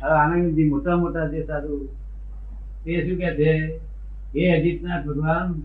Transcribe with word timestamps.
આનંદજી 0.00 0.68
મોટા 0.68 0.96
મોટા 0.96 1.26
જે 1.26 1.46
સાધુ 1.46 1.88
તે 2.84 3.06
શું 3.06 3.18
કે 3.18 3.34
છે? 3.34 3.80
હે 4.34 4.58
અજીતનાથ 4.58 5.06
ભગવાન. 5.06 5.62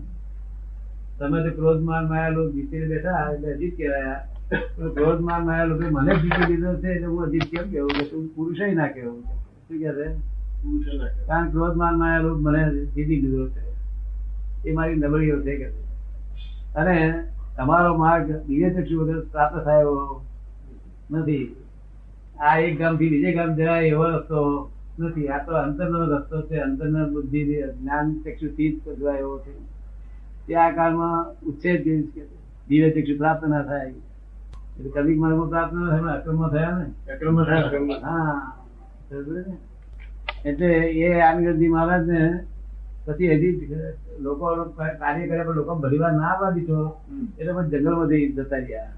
તમે 1.18 1.42
તો 1.42 1.50
ક્રોધ 1.50 1.82
માન 1.82 2.08
માયા 2.08 2.28
લોક 2.28 2.52
જીતી 2.52 2.86
બેઠા 2.86 3.32
એટલે 3.32 3.52
અજીત 3.52 3.76
કહેવાયા. 3.76 4.24
પણ 4.76 4.88
ક્રોધ 4.88 5.20
માન 5.20 5.44
માયા 5.44 5.64
લોકો 5.64 5.82
મને 5.90 6.14
જીતી 6.14 6.46
લીધો 6.46 6.74
છે 6.74 6.88
એટલે 6.92 7.06
હું 7.06 7.24
અજીત 7.24 7.44
કેમ 7.44 7.70
કેવું 7.70 7.92
કે 7.92 8.04
તું 8.04 8.28
પુરુષ 8.34 8.58
ના 8.74 8.86
કેવું 8.86 9.22
શું 9.68 9.78
કે 9.78 9.92
છે? 9.92 10.06
કારણ 11.26 11.50
ક્રોધ 11.50 11.76
માન 11.76 11.98
માયા 11.98 12.18
લોક 12.18 12.40
મને 12.40 12.70
જીતી 12.94 13.04
લીધો 13.04 13.48
છે. 13.48 13.60
એ 14.64 14.72
મારી 14.72 14.94
નબળીઓ 14.94 15.42
છે 15.42 15.56
કે 15.56 15.72
અને 16.74 17.24
તમારો 17.56 17.96
માર્ગ 17.98 18.46
દિવ્ય 18.46 18.70
ચક્ષુ 18.70 19.00
વગર 19.00 19.20
પ્રાપ્ત 19.20 19.64
થયો 19.64 20.22
નથી. 21.10 21.56
આ 22.40 22.56
એક 22.60 22.74
ગામથી 22.78 23.12
બીજે 23.12 23.30
ગામ 23.32 23.50
જવાય 23.56 23.88
એવો 23.88 24.04
રસ્તો 24.12 24.40
નથી. 24.98 25.28
આ 25.28 25.44
તો 25.46 25.52
અંતરનો 25.58 25.98
રસ્તો 26.12 26.36
છે. 26.48 26.56
અંતરના 26.60 27.10
બુદ્ધિ 27.12 27.40
જ્ઞાન 27.72 28.06
ચક્ષુ 28.22 28.46
થી 28.56 28.70
જ 28.98 29.14
એવો 29.14 29.34
છે. 29.42 29.52
તે 30.48 30.56
આ 30.56 30.70
કાળમાં 30.72 31.18
ઉચ્છેદ 31.44 31.78
જેવી 31.84 32.10
છે. 32.12 32.22
દિવ્ય 32.68 32.88
ચક્ષુ 32.94 33.14
પ્રાપ્ત 33.18 33.42
ના 33.46 33.64
થાય. 33.64 33.94
એટલે 34.76 34.90
કવિક 34.96 35.18
માર્ગમાં 35.18 35.50
પ્રાપ્ત 35.50 35.72
ના 35.74 35.88
થાય 35.90 36.14
અક્રમમાં 36.14 36.52
થયા 36.52 36.78
ને? 36.78 36.86
હા 37.46 37.68
થયા 37.70 38.04
હા. 38.06 38.36
એટલે 40.44 40.68
એ 41.00 41.08
આનંદજી 41.20 41.68
મહારાજ 41.68 42.04
ને 42.08 42.20
પછી 43.06 43.30
હજી 43.32 43.52
લોકો 44.20 44.46
કાર્ય 44.98 45.24
કર્યા 45.24 45.46
પણ 45.46 45.56
લોકો 45.56 45.72
ભરીવાર 45.76 46.12
ના 46.14 46.30
આવવા 46.30 46.52
દીધો. 46.52 46.78
એટલે 47.38 47.52
પછી 47.56 47.70
જંગલમાં 47.74 48.10
જઈ 48.10 48.24
જતા 48.34 48.60
રહ્યા. 48.60 48.90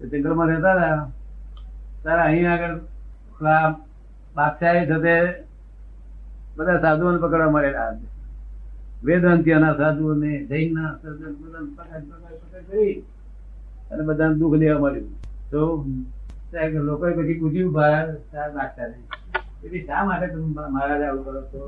જંગલમાં 0.00 0.48
રહેતા 0.48 0.74
હતા. 0.76 0.98
ત્યારે 2.06 2.22
અહીં 2.22 2.46
આગળ 2.52 2.74
પેલા 3.38 3.64
સાથે 4.36 5.22
બધા 6.56 6.82
સાધુઓને 6.84 7.18
પકડવા 7.22 7.54
મળેલા 7.54 7.88
વેદાંતિઓના 9.04 9.74
સાધુઓને 9.80 10.32
જૈનના 10.50 10.92
સર્જન 11.02 11.32
બધાને 11.40 11.68
પકડ 11.78 12.04
પકડ 12.10 12.38
પકડ 12.42 12.64
કરી 12.70 12.94
અને 13.90 14.02
બધાને 14.04 14.34
દુઃખ 14.34 14.56
લેવા 14.62 14.78
મળ્યું. 14.80 15.10
તો 15.50 15.60
લોકોએ 16.88 17.12
પછી 17.18 17.38
પૂછ્યું 17.40 17.72
બાદશાહ 17.72 18.48
બાદશાહને. 18.56 18.98
ભઈ 19.62 19.84
શા 19.86 20.04
માટે 20.04 20.26
તમે 20.32 20.48
મહારાજ 20.76 21.02
આવું 21.02 21.22
કરો 21.26 21.42
છો? 21.50 21.60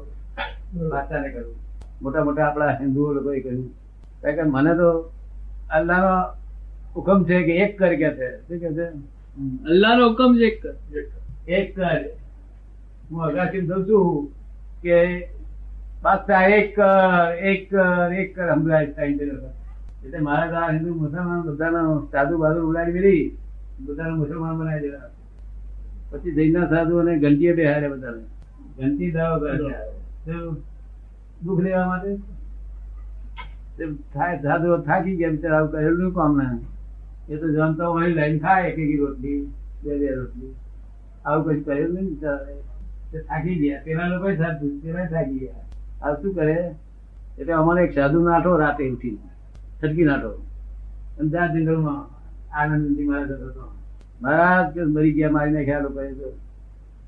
બાદશાહને 0.94 1.28
કહ્યું. 1.34 1.54
મોટા 2.02 2.24
મોટા 2.24 2.46
આપણા 2.46 2.78
હિન્દુઓ 2.80 3.12
લોકોએ 3.18 3.40
કહ્યું. 3.40 3.68
કારણ 4.22 4.36
કે 4.36 4.42
મને 4.56 4.72
તો 4.80 4.88
અલ્લાહનો 5.70 6.16
હુકમ 6.96 7.18
છે 7.28 7.36
કે 7.46 7.54
એક 7.64 7.78
કરી 7.78 8.02
કે 8.02 8.10
છે. 8.18 8.28
શું 8.48 8.58
કે 8.64 8.70
છે? 8.80 8.86
અલ્લાહનો 9.38 10.04
હુકમ 10.08 10.32
જ 10.38 10.42
એક 10.44 10.56
એક 11.48 11.68
કર 11.76 12.00
હું 13.10 13.20
અગાસી 13.26 13.66
દઉં 13.66 13.82
છું 13.88 14.06
કે 14.82 14.98
પાછા 16.02 16.44
એક 16.56 16.68
કર 16.76 17.28
એક 17.50 17.60
કર 17.70 18.08
એક 18.20 18.28
કર 18.36 18.48
સંભળાય 18.54 18.86
એટલે 20.04 20.18
મારા 20.20 20.48
દ્વારા 20.48 20.74
હિન્દુ 20.76 20.90
મુસલમાન 20.94 21.40
બધાનો 21.46 21.82
સાધુ 22.12 22.34
બાધુ 22.38 22.60
ઉડાડી 22.68 22.96
મેળી, 22.96 23.24
બધાને 23.86 24.14
મુસલમાન 24.22 24.54
બનાવી 24.58 24.82
દેવા. 24.84 25.10
પછી 26.10 26.34
જૈનના 26.38 26.70
સાધુ 26.72 26.94
અને 27.02 27.12
ઘંટીએ 27.18 27.52
બેહાડે 27.58 27.88
બધાને. 27.94 28.22
ઘંટી 28.78 29.10
દાવો 29.10 29.36
કરે 29.42 29.54
દુઃખ 31.44 31.62
લેવા 31.66 31.86
માટે? 31.86 32.10
થાય 34.12 34.36
સાધુ 34.42 34.68
થાકી 34.88 35.16
ગયા 35.16 35.34
બિચારા, 35.34 35.58
આવું 35.58 35.70
કરેલું 35.72 36.12
કામ 36.14 36.32
ના. 36.40 36.56
એ 37.28 37.36
તો 37.36 37.48
જમતા 37.48 37.86
હોય 37.86 38.14
લાઈન 38.14 38.38
ખાય 38.38 38.68
એક 38.68 38.78
એક 38.78 39.00
રોટલી, 39.00 39.46
બે 39.84 39.98
બે 39.98 40.14
રોટલી. 40.14 40.54
આવું 41.24 41.52
કઈ 41.52 41.60
કર્યું 41.60 41.94
નહીં 41.94 42.06
બિચારાએ. 42.06 42.54
થાકી 43.20 43.54
ગયા. 43.54 43.80
પેલા 43.84 44.06
લોકો 44.06 44.34
સાધું 44.34 44.82
પેલા 44.82 45.04
થાકી 45.04 45.38
ગયા. 45.38 46.08
આ 46.08 46.14
શું 46.14 46.34
કરે? 46.34 46.74
એટલે 47.38 47.52
અમારે 47.52 47.84
એક 47.84 47.94
સાધુ 47.94 48.22
નાઠો 48.22 48.56
રાતે 48.56 48.90
ઉઠી 48.90 49.18
છટકી 49.84 50.04
નાઠો. 50.04 50.28
અને 51.18 51.30
ત્યાં 51.30 51.52
જંગલમાં 51.52 52.18
આનંદજી 52.60 53.04
મહારાજ 53.04 53.30
હતો. 53.30 53.74
મહારાજ 54.22 54.78
મરી 54.78 55.12
ગયા, 55.12 55.30
મારી 55.30 55.52
નાખ્યા 55.52 55.80
લોકોએ. 55.80 56.12
તો 56.12 56.30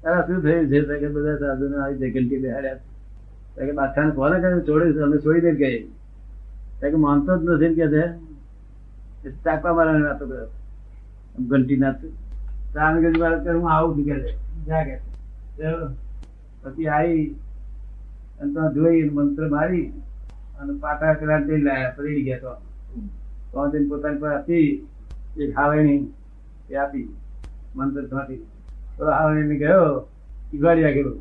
તારા 0.03 0.23
શું 0.23 0.43
થયું? 0.43 0.69
છે 0.69 0.81
તો 0.81 0.99
કે 0.99 1.09
બધા 1.09 1.37
સાધુને 1.37 1.77
આવી 1.77 1.97
જગંટી 1.97 2.39
બેહાડ્યા. 2.39 2.75
તો 2.75 3.67
કે 3.67 3.73
બાદશાહને 3.73 4.11
કોને 4.11 4.41
કહ્યું 4.41 4.63
છોડી 4.63 4.99
અમે 4.99 5.19
છોડી 5.19 5.41
દે 5.41 5.53
ગઈ 5.53 5.83
તો 6.81 6.91
કે 6.91 6.97
માનતો 6.97 7.39
જ 7.39 7.45
નથી 7.45 7.75
કે 7.75 7.89
છે. 7.89 8.05
એ 8.07 8.30
ચાકવા 9.45 9.75
મારવાની 9.75 10.09
વાતો 10.09 10.25
કરે 10.31 10.45
ઘંટી 11.49 11.81
નાચતું 11.85 12.13
તાનગંજ 12.75 13.19
વાળા 13.23 13.43
કરે 13.45 13.57
હું 13.59 13.71
આવું 13.73 13.97
નીકળે 13.97 14.35
જાગે 14.67 14.97
પછી 16.63 16.89
આવી 16.89 17.25
અને 18.41 18.53
તો 18.55 18.63
જોઈ 18.75 19.03
મંત્ર 19.11 19.49
મારી 19.49 19.87
અને 20.61 20.73
પાટા 20.83 21.15
પેલા 21.15 21.41
તે 21.49 21.59
લાયા 21.67 21.95
પડી 21.97 22.23
ગયા 22.27 22.41
તો. 22.41 22.53
તો 23.53 23.67
જઈને 23.73 23.89
પોતાની 23.89 24.21
પર 24.21 24.33
હતી 24.39 24.69
એ 25.37 25.51
હાવેણી 25.57 26.01
એ 26.71 26.77
આપી. 26.77 27.09
મંત્રમાંથી 27.75 28.41
તો 28.99 29.05
હાવેણી 29.07 29.59
ગયો. 29.59 30.09
ઈગાડી 30.53 30.95
ગયો. 30.97 31.15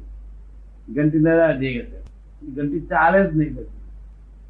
ઘંટી 0.95 1.19
ના 1.19 1.53
જઈ 1.53 1.73
ગયા. 1.73 2.03
ઘંટી 2.55 2.87
ચાલે 2.91 3.19
જ 3.27 3.31
નહીં 3.35 3.51
પછી. 3.55 3.71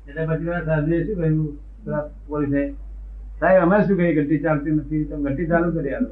એટલે 0.08 0.22
પછી 0.28 0.62
સાધુએ 0.68 0.98
શું 1.06 1.16
કહ્યું 1.16 1.58
પેલા 1.84 2.04
પોલીસે 2.28 2.62
સાહેબ 3.40 3.62
અમે 3.66 3.78
શું 3.86 3.98
કહીએ? 4.00 4.14
ઘંટી 4.18 4.42
ચાલતી 4.46 4.74
નથી. 4.78 5.06
તમે 5.10 5.24
ઘંટી 5.26 5.50
ચાલુ 5.52 5.72
કરી 5.78 5.96
આલો 5.98 6.10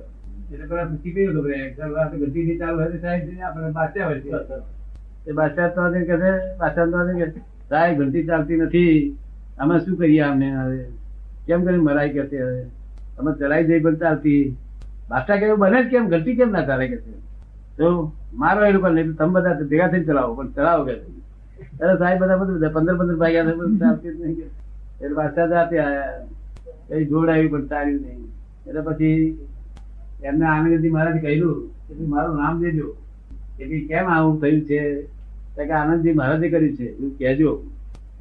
એટલે 0.51 0.65
પેલા 0.69 0.87
પૂછી 0.89 1.13
ગયું 1.15 1.33
તો 1.35 1.41
ભાઈ 1.45 1.75
ચાલો 1.77 1.95
આ 2.01 2.09
તો 2.11 2.15
ઘંટી 2.23 2.43
નહીં 2.47 2.59
ચાલુ 2.61 2.79
હતી 2.87 3.01
સાહેબ 3.05 3.41
આપણે 3.47 3.71
બાચ્યા 3.77 4.09
હોય 4.09 4.19
એ 5.27 5.33
બાદશાહ 5.39 5.69
તો 5.75 5.81
કહે 5.93 6.01
છે, 6.09 6.15
બાદશાહ 6.59 6.87
તો 6.91 6.97
કહે 7.19 7.27
સાહેબ 7.71 7.97
ઘંટી 7.99 8.27
ચાલતી 8.29 8.59
નથી. 8.65 8.95
અમે 9.61 9.75
શું 9.83 9.95
કરીએ 9.99 10.23
અમને 10.29 10.47
હવે? 10.55 10.79
કેમ 11.47 11.65
કરીને 11.65 11.83
મરાઈ 11.87 12.13
કે 12.15 12.21
હવે? 12.31 12.61
અમે 13.19 13.31
ચલાવી 13.39 13.67
જઈ 13.69 13.81
પણ 13.85 13.97
ચાલતી. 14.03 14.43
બાદશાહ 15.09 15.39
કેવું 15.41 15.59
બને 15.63 15.79
કેમ? 15.91 16.03
ઘંટી 16.13 16.37
કેમ 16.39 16.49
ના 16.55 16.65
ચાલે? 16.69 16.85
કે 16.91 16.97
તો 17.77 17.87
મારો 18.43 18.61
એ 18.69 18.71
લોકો 18.77 18.89
નહીં 18.95 19.13
તમે 19.19 19.31
બધા 19.35 19.67
ભેગા 19.71 19.89
થઈને 19.91 20.07
ચલાવો 20.09 20.31
પણ 20.39 20.53
ચલાવો 20.55 20.83
કે 20.87 20.95
સાહેબ, 21.99 22.19
બધા 22.21 22.39
બધું 22.39 22.73
પંદર 22.75 22.95
પંદર 22.99 23.17
ભાગ્યા 23.21 23.55
ચાલતી 23.83 24.15
નહીં 24.23 24.49
એટલે 25.01 25.15
બાદશાહ 25.19 25.47
જાતે 25.53 25.75
આયા. 25.85 26.23
કઈ 26.89 27.05
જોડ 27.05 27.29
આવી 27.29 27.47
પણ 27.47 27.65
તાર્યું 27.65 28.01
નહીં. 28.01 28.23
એટલે 28.67 28.81
પછી 28.81 29.37
એમને 30.23 30.45
આનંદજી 30.45 30.89
મહારાજ 30.89 31.21
કહ્યું, 31.21 31.69
કે 31.87 32.05
મારું 32.05 32.37
નામ 32.37 32.61
દેજો. 32.61 32.95
કે 33.57 33.87
કેમ 33.87 34.05
આવું 34.05 34.41
થયું 34.41 34.61
છે? 34.61 35.01
કે 35.55 35.71
આનંદજી 35.71 36.13
મહારાજે 36.13 36.49
કર્યું 36.49 36.75
છે. 36.75 36.83
એવું 36.83 37.17
કહેજો. 37.17 37.63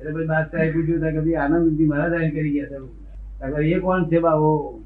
એટલે 0.00 0.12
પછી 0.12 0.26
બાદશાહે 0.26 0.70
પૂછ્યું 0.70 1.00
કે 1.00 1.20
ભાઈ 1.20 1.34
આનંદજી 1.34 1.86
મહારાજ 1.86 2.10
કરી 2.10 2.50
ગયા 2.50 2.66
છે. 2.66 3.62
એ 3.62 3.78
કોણ 3.78 4.04
છે 4.04 4.18
બાવો? 4.18 4.82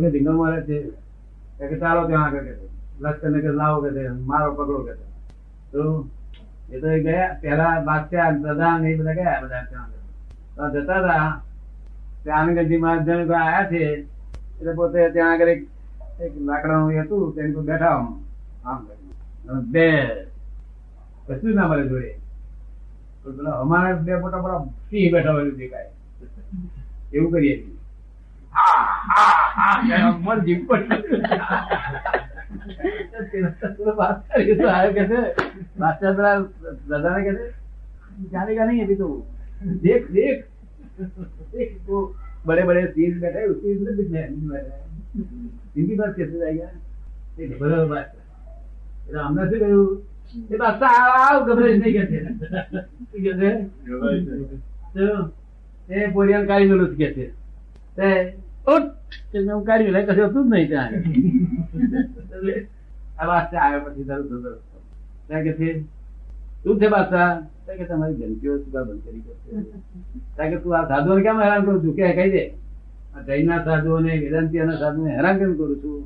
કે 0.00 0.10
ધીંગલ 0.10 0.32
મહારાજ 0.32 0.62
છે. 0.62 0.82
કે 1.68 1.78
ચાલો 1.78 2.06
ત્યાં 2.08 2.24
આગળ 2.24 2.44
કે 2.44 2.52
છે. 2.52 2.68
લશ્કરને 3.00 3.40
કે 3.40 3.48
લાવો 3.48 3.82
કે 3.82 4.08
મારો 4.08 4.54
પકડો 4.54 4.78
કે 4.78 4.92
તો 5.72 6.08
એ 6.70 6.80
તો 6.80 6.88
ગયા. 7.02 7.38
પેલા 7.40 7.80
બાદશાહ 7.80 8.30
પ્રધાન 8.42 8.86
એ 8.86 8.94
બધા 8.94 9.14
ગયા, 9.14 9.40
બધા 9.44 9.62
ત્યાં 9.62 10.72
જતા 10.72 10.98
હતા 10.98 11.42
ત્યાં 12.28 12.46
મહાજન 12.84 13.20
આયા 13.40 13.68
છે 13.72 13.80
એટલે 14.60 14.72
પોતે 14.78 15.00
ત્યાં 15.14 15.32
આગળ 15.32 15.50
એક 15.54 16.32
લાકડાનું 16.48 16.92
હતું 17.02 17.24
તેની 17.34 17.54
પર 17.56 17.64
બેઠા 17.68 17.96
આમ. 18.68 18.80
બે 19.74 19.86
કશું 21.26 21.54
ના 21.58 21.68
મળે 21.70 21.84
જોડે. 21.90 22.10
પેલા 23.22 23.56
અમારા 23.62 23.96
બે 24.06 24.12
મોટા 24.22 24.42
મોટા 24.42 24.60
સિંહ 24.90 25.08
બેઠા 25.14 25.34
હોય 25.36 25.50
દેખાય. 25.60 25.90
એવું 27.14 27.30
કરીએ 27.32 27.54
છીએ. 27.62 27.76
દાદા 29.70 29.96
ને 29.96 30.04
આવ્યો 34.74 34.92
કે 34.96 35.02
કહે 35.08 35.20
છે, 37.26 37.46
જાનેગા 38.32 38.66
નહીં 38.68 38.84
અભી 38.84 39.00
તો 39.02 39.08
દેખ 39.84 40.06
દેખ. 40.16 40.42
देख 41.53 41.71
वो 41.87 42.15
बड़े 42.47 42.63
बड़े 42.63 42.87
सीन 42.87 43.19
बैठे 43.19 43.39
हैं, 43.39 43.47
उसके 43.47 43.71
अंदर 43.73 43.91
भी 43.91 44.07
मैं- 44.07 44.29
मैं 44.29 44.49
बैठा 44.49 44.75
है। 44.75 44.81
हिंदी 45.77 45.95
बात 45.95 46.15
कैसे 46.15 46.39
जाएगा 46.39 46.67
એ 47.39 47.57
બરાબર 47.57 47.85
વાત 47.85 48.13
છે. 48.13 48.17
એટલે 49.07 49.19
અમને 49.19 49.49
શું 49.49 49.59
કહ્યું 49.59 50.03
એ 50.51 50.57
બાદશાહ 50.57 50.89
આવ, 50.89 51.39
આવ 51.39 51.51
ગભરાઈશ 51.51 51.83
નહીં 51.83 51.93
કે 51.93 52.05
છે. 52.05 52.25
શું 52.25 53.23
કે 53.23 53.33
છે? 53.33 53.63
તો 54.93 55.33
એ 55.93 56.11
પોરિયાને 56.11 56.45
કાઢી 56.45 56.67
મેલું 56.67 56.95
કે 56.95 57.13
છે 57.13 57.27
તે 57.95 58.33
ઉઠ 58.67 58.91
તે 59.33 59.39
મેં 59.39 59.63
કાઢ્યું 59.63 59.89
એટલે 59.89 60.13
કશું 60.13 60.29
હતું 60.29 60.49
જ 60.49 60.53
નહીં 60.53 60.67
ત્યાં 60.67 60.89
એટલે 60.89 62.67
આ 63.19 63.27
બાદશાહ 63.27 63.65
આવ્યો 63.65 63.79
પછી 63.79 64.03
તરત 64.03 64.25
જ 64.25 64.29
તરત. 64.29 64.61
ત્યાં 65.27 65.43
કે 65.43 65.53
છે 65.53 65.83
શું 66.68 66.80
છે 66.80 66.88
બાદશાહ 66.88 67.74
કે 67.76 67.84
તમારી 67.84 68.14
ગંદકીઓ 68.14 68.54
સુધા 68.58 68.84
બંધ 68.84 69.04
કરી 69.04 70.50
કે 70.50 70.56
તું 70.62 70.72
આ 70.76 70.88
સાધુઓને 70.88 71.22
કેમ 71.22 71.40
હેરાન 71.42 71.64
કરું 71.64 71.82
છું? 71.84 71.94
કે 71.96 72.12
કહી 72.12 72.30
દે. 72.30 72.42
આ 73.14 73.22
જૈનના 73.26 73.60
સાધુઓને 73.64 74.12
વેદાંતિઓના 74.18 74.76
સાધુઓને 74.76 75.14
હેરાન 75.16 75.38
કેમ 75.38 75.54
કરું 75.54 75.78
છું? 75.82 75.96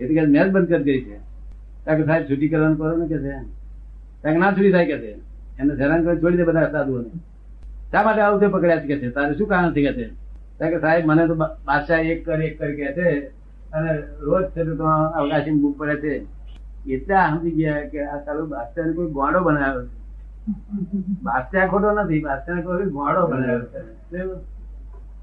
એટલે 0.00 0.14
કે 0.14 0.26
મેં 0.26 0.44
જ 0.44 0.52
બંધ 0.54 0.68
કરી 0.68 0.84
દઈ 0.84 1.00
છે. 1.00 1.16
કે 1.96 2.04
સાહેબ 2.04 2.22
છૂટી 2.30 2.48
કરવાનું 2.48 2.78
કરો 2.78 2.96
ને 2.96 3.06
કે 3.06 3.18
છે? 3.18 3.34
ત્યાં 4.22 4.38
ના 4.38 4.52
છૂટી 4.52 4.72
થાય 4.72 4.86
કે 4.86 4.98
છે? 5.02 5.12
એને 5.58 5.72
હેરાન 5.82 6.04
કરી 6.04 6.22
છોડી 6.22 6.36
દે 6.36 6.44
બધા 6.44 6.70
સાધુઓને. 6.70 7.10
શા 7.90 8.02
માટે 8.02 8.20
આવું 8.20 8.40
તે 8.40 8.46
પકડ્યા 8.46 8.80
છે 8.80 8.86
કે 8.86 8.96
છે? 8.98 9.10
તારે 9.10 9.34
શું 9.34 9.48
કારણ 9.48 9.74
છે 9.74 9.82
કે 9.86 9.92
છે? 9.98 10.06
કે 10.70 10.78
સાહેબ, 10.80 11.06
મને 11.06 11.26
તો 11.26 11.34
બાદશાહ 11.68 12.00
એક 12.12 12.24
કર 12.26 12.40
એક 12.48 12.58
કર 12.58 12.70
કે 12.78 12.86
છે. 12.96 13.08
અને 13.74 13.92
રોજ 14.26 14.44
છે 14.54 14.62
તો 14.64 14.84
અવકાશી 15.18 15.60
બુક 15.62 15.78
પડે 15.78 15.96
છે. 16.02 16.37
એટલા 16.86 17.26
સમજી 17.30 17.56
ગયા 17.58 17.88
કે 17.90 17.98
આ 18.04 18.18
તારો 18.24 18.46
બાદશાહ 18.46 18.92
કોઈ 18.94 19.10
ગોળો 19.10 19.40
બનાવ્યો 19.40 19.82
છે. 19.82 19.96
બાદશાહ 21.22 21.66
ખોટો 21.70 21.88
નથી 21.92 22.20
બાદશાહ 22.20 22.60
કોઈ 22.62 22.90
ગોળો 22.90 23.20
બનાવ્યો 23.26 23.64
છે. 23.72 23.80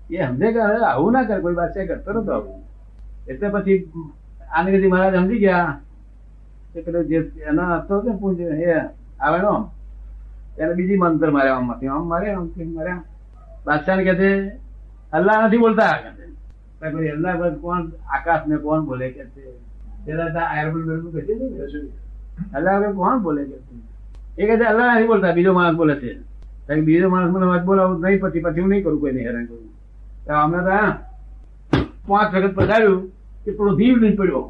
એ 0.10 0.28
સમજે 0.28 0.48
કે 0.54 0.62
આવું 0.62 1.12
ના 1.13 1.24
કરે, 1.24 1.42
કોઈ 1.42 1.54
બાદશાહ 1.54 1.88
કરતો 1.88 2.10
નતો 2.13 2.31
આવું. 2.34 2.60
એટલે 3.28 3.48
પછી 3.50 3.80
આનગીરી 4.50 4.88
મહારાજ 4.88 5.16
સમજી 5.16 5.40
ગયા. 5.40 5.72
પેલો 6.75 7.00
જે 7.04 7.18
એનો 7.50 7.63
હતો 7.75 7.96
ને 8.01 8.12
પૂંજ, 8.19 8.40
એ 8.40 8.74
આવેલો 9.19 9.54
ત્યારે 10.56 10.74
બીજી 10.74 10.98
મંત્ર 10.98 11.30
માર્યા 11.31 11.58
આમમાંથી 11.58 11.88
આમ 11.88 12.06
માર્યા 12.08 12.38
આમ 12.38 12.74
માર્યા. 12.78 13.04
બાદશાહ 13.66 14.04
કે 14.04 14.13
છે 14.16 14.30
અલ્લાહ 15.13 15.48
નથી 15.48 15.58
બોલતા. 15.58 15.96
કે 16.81 17.12
અલ્લાહ 17.16 17.36
કોણ 17.62 17.84
આકાશ 18.16 18.44
ને 18.48 18.56
કોણ 18.58 18.86
બોલે 18.86 19.08
કે 19.10 19.24
છે? 19.25 19.44
એ 20.07 20.12
બીજો 25.36 25.54
માણસ 25.54 25.75
બોલે 25.78 25.96
છે. 26.02 26.12
બીજો 26.88 27.07
માણસ 27.10 27.31
મને 27.34 27.46
વાત 27.46 27.63
બોલાવું 27.66 27.98
નહીં, 28.04 28.19
પછી 28.22 28.44
પછી 28.46 28.62
હું 28.62 28.69
નહીં 28.69 28.84
કરું 28.84 29.00
કોઈને 29.00 29.22
હેરાન 29.28 29.46
કરું 29.46 29.69
અમે 30.44 30.60
તો 30.68 30.74
પાંચ 32.07 32.30
વખત 32.36 32.54
પધાર્યું 32.57 33.02
કે 33.44 33.50
પેલો 33.57 33.72
ધીમ 33.80 33.98
નહીં 34.02 34.16
પડ્યો. 34.19 34.44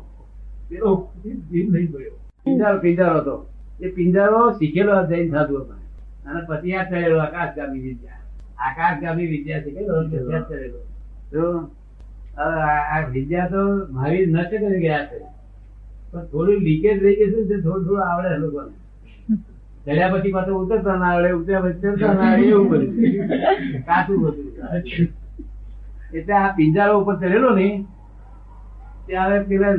પેલો 0.69 0.89
ધીમ 1.23 1.67
નહીં 1.73 1.89
પડ્યો. 1.93 2.15
પિંજારો 2.45 2.77
પિંજારો 2.85 3.17
હતો. 3.19 3.35
એ 3.81 3.87
પિંજારો 3.95 4.39
શીખેલો 4.57 4.93
જૈન 5.09 5.27
સાધુ 5.31 5.53
હતો 5.61 5.75
અને 6.27 6.39
પછી 6.49 6.75
આ 6.75 6.85
ચડેલો 6.89 7.17
આકાશગામી 7.25 7.81
વિદ્યા. 7.85 8.21
આકાશગામી 8.65 9.27
વિદ્યા 9.33 9.63
શીખેલો 9.63 9.93
ચડેલો 10.09 10.79
તો 11.31 11.43
આ 12.43 13.01
વિદ્યા 13.15 13.51
તો 13.53 13.61
મારી 13.91 14.25
નષ્ટ 14.25 14.53
કરી 14.61 14.81
ગયા 14.85 15.05
છે. 15.09 15.17
પણ 16.11 16.25
થોડું 16.31 16.59
લીકેજ 16.67 16.97
રહી 17.03 17.17
જશે 17.19 17.39
ને 17.49 17.57
થોડું 17.65 17.83
થોડું 17.85 18.03
આવડે 18.07 18.29
લોકોને. 18.43 18.73
ચડ્યા 19.85 20.13
પછી 20.13 20.35
પાછું 20.35 20.55
ઉતરતા 20.63 20.97
ના 21.01 21.11
આવડે, 21.13 21.29
ઉતર્યા 21.39 21.63
પછી 21.65 21.81
ચડતા 21.81 22.13
ના 22.19 22.27
આવડે, 22.29 22.45
એવું 22.51 22.67
બધું. 22.71 22.91
કાચું 23.87 24.17
બધું. 24.23 24.47
એટલે 26.17 26.33
આ 26.41 26.55
પિંજારો 26.57 26.93
ઉપર 27.01 27.15
ચડેલો 27.21 27.49
ને, 27.59 27.67
ત્યારે 29.07 29.37
પેલા 29.49 29.75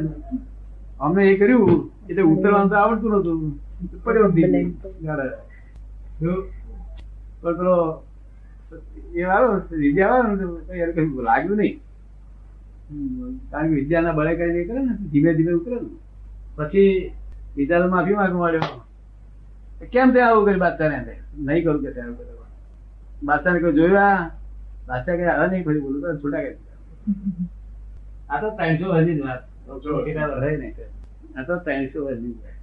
અમે 1.06 1.22
એ 1.30 1.32
કર્યું 1.40 1.74
એટલે 2.08 2.22
ઉતરવાનું 2.32 2.70
તો 2.70 2.76
આવડતું 2.76 3.10
નતું 3.18 3.40
પડ્યો. 4.04 4.28
પણ 7.42 7.56
પેલો 7.58 7.74
એ 9.14 9.22
વાળો, 9.28 9.50
વિદ્યા 9.82 10.12
વાળો 10.12 10.46
યાર 10.78 10.92
કઈ 10.94 11.08
લાગ્યું 11.28 11.58
નહીં. 11.60 11.76
કારણ 13.50 13.68
કે 13.70 13.74
વિદ્યાના 13.80 14.16
બળે 14.18 14.32
કઈ 14.38 14.66
કરે 14.68 14.80
ને, 14.86 14.92
ધીમે 15.12 15.30
ધીમે 15.38 15.52
ઉતરે 15.58 15.76
ને. 15.82 15.88
પછી 16.56 16.92
વિદ્યાને 17.56 17.88
માફી 17.94 18.16
માંગવા 18.18 18.42
માંડ્યો. 18.42 18.80
કેમ 19.92 20.08
તે 20.14 20.18
આવું 20.22 20.44
કરી 20.46 20.62
બાદશાહ 20.64 20.90
ને 20.90 21.14
નહીં 21.46 21.62
કરું 21.64 21.82
કે 21.82 21.90
ત્યાં 21.96 22.14
બાદશાહ 23.22 23.52
ને 23.54 23.60
જોયું 23.78 24.30
બાદશાહ 24.88 25.16
કે 25.18 25.24
હવે 25.28 25.46
નહીં 25.52 25.64
ફરી 25.66 25.82
બોલું. 25.84 26.00
તો 26.02 26.08
છૂટા 26.22 26.42
કરી 26.44 26.58
આ 28.30 28.40
તો 28.42 28.48
ત્રણસો 28.58 28.86
હજી 28.96 29.16
જ 29.18 29.20
વાત. 29.26 29.42
આ 31.36 31.44
તો 31.46 31.54
ત્રણસો 31.64 31.98
હજી 32.08 32.32
જ 32.32 32.38
વાત. 32.42 32.55